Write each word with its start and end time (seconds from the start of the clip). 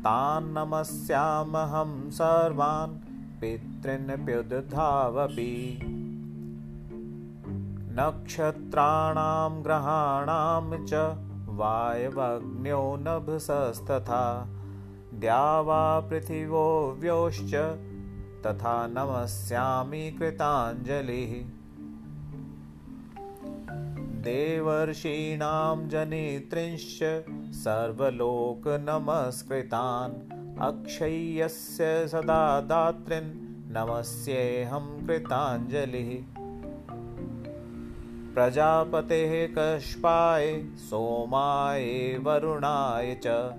तान्नमस्यामहं 0.05 1.95
सर्वान् 2.11 2.95
पितॄन्प्युद्धावपि 3.41 4.19
नक्षत्राणां 7.99 9.53
ग्रहाणां 9.65 10.85
च 10.87 11.01
वायवग्न्यो 11.61 12.85
नभसस्तथा। 13.01 14.23
द्यावापृथिवो 15.25 16.67
व्योश्च 17.01 17.55
तथा 18.47 18.77
नमस्यामि 18.87 20.05
कृताञ्जलिः 20.19 21.35
देवर्षीणां 24.23 25.89
जनित्रिंश्च 25.89 27.25
सर्वलोकनमस्कृतान्। 27.55 30.13
अक्षय्यस्य 30.61 32.09
सदा 32.09 32.61
दातॄन् 32.61 33.31
नमस्येऽहं 33.77 35.07
कृताञ्जलिः। 35.07 36.11
प्रजापतेः 38.35 39.55
कष्पाय 39.59 40.65
सोमाय 40.77 42.19
वरुणाय 42.23 43.17
च 43.27 43.55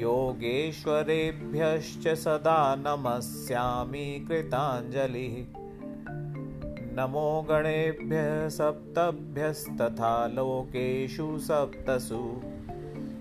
योगेश्वरेभ्यश्च 0.00 2.08
सदा 2.08 2.74
नमस्यामि 2.78 4.26
कृताञ्जलिः 4.28 5.36
नमो 7.00 7.46
गणेभ्यः 7.48 8.48
सप्तभ्यस्तथा 8.48 10.26
लोकेषु 10.26 11.38
सप्तसु। 11.38 12.40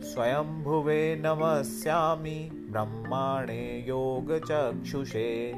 स्वयंभुवे 0.01 1.21
नमस्यामि 1.25 2.49
ब्रह्माणे 2.53 3.85
योगचक्षुषे। 3.87 5.55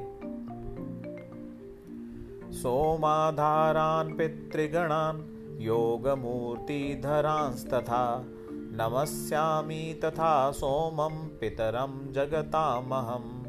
सोमाधारान् 2.51 4.17
पितृगणान् 4.17 5.61
योगमूर्तिधरांस्तथा 5.61 8.25
नमस्यामि 8.51 9.99
तथा 10.05 10.51
सोमं 10.51 11.27
पितरं 11.27 12.13
जगतामहम् 12.13 13.48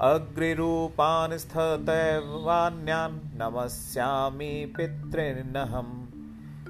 अग्रिरूपान् 0.00 1.38
स्थतैवान्यान् 1.38 3.14
नमस्यामि 3.14 4.74
पितॄन्नहम्। 4.76 6.06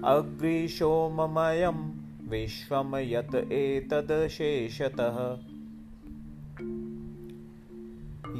अग्रिशोममयं 0.04 1.92
विश्वं 2.28 2.98
यत् 2.98 3.52
एतदशेषतः 3.52 5.36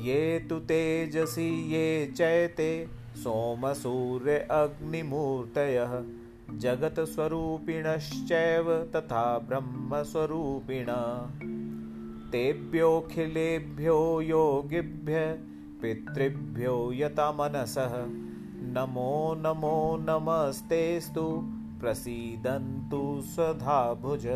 ये 0.03 0.47
तु 0.49 0.59
तेजसि 0.59 1.77
ये 1.77 2.13
चैते 2.17 2.89
सोमसूर्य 3.17 4.39
अग्निमूर्तयः। 4.39 6.05
जगत्स्वरूपिणश्चैव 6.59 8.93
तथा 8.97 9.39
ब्रह्मस्वरूपिण 9.39 10.87
तेभ्योऽखिलेभ्यो 12.35 14.21
योगिभ्य 14.21 15.39
पितृभ्यो 15.83 16.93
यतमनसः। 16.93 17.93
नमो 18.75 19.35
नमो 19.39 19.97
नमस्तेस्तु 20.01 21.43
प्रसीदन्तु 21.81 23.21
स्वधा 23.23 23.95
भुज 23.95 24.27